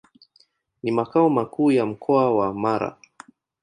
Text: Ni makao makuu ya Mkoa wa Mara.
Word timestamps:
Ni 0.83 0.91
makao 0.91 1.29
makuu 1.29 1.71
ya 1.71 1.85
Mkoa 1.85 2.35
wa 2.37 2.53
Mara. 2.53 2.97